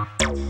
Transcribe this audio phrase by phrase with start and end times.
[0.00, 0.49] Bye.